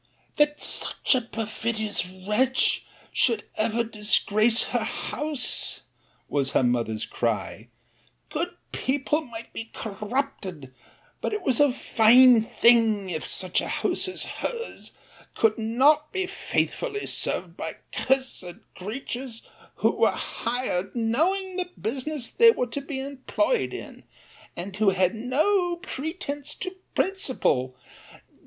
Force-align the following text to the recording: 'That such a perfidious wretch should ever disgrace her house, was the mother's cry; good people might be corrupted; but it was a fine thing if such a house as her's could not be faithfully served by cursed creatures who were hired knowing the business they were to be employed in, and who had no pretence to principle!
'That 0.37 0.59
such 0.59 1.13
a 1.13 1.21
perfidious 1.21 2.07
wretch 2.09 2.87
should 3.13 3.43
ever 3.55 3.83
disgrace 3.83 4.63
her 4.63 4.83
house, 4.83 5.81
was 6.27 6.53
the 6.53 6.63
mother's 6.63 7.05
cry; 7.05 7.67
good 8.31 8.55
people 8.71 9.21
might 9.23 9.53
be 9.53 9.65
corrupted; 9.73 10.73
but 11.21 11.33
it 11.33 11.43
was 11.43 11.59
a 11.59 11.71
fine 11.71 12.41
thing 12.41 13.11
if 13.11 13.27
such 13.27 13.61
a 13.61 13.67
house 13.67 14.07
as 14.07 14.23
her's 14.23 14.89
could 15.35 15.59
not 15.59 16.11
be 16.11 16.25
faithfully 16.25 17.05
served 17.05 17.55
by 17.55 17.77
cursed 17.91 18.55
creatures 18.73 19.43
who 19.75 19.91
were 19.95 20.09
hired 20.09 20.95
knowing 20.95 21.57
the 21.57 21.69
business 21.79 22.25
they 22.25 22.49
were 22.49 22.65
to 22.65 22.81
be 22.81 22.99
employed 22.99 23.71
in, 23.71 24.03
and 24.57 24.77
who 24.77 24.89
had 24.89 25.13
no 25.13 25.75
pretence 25.75 26.55
to 26.55 26.75
principle! 26.95 27.77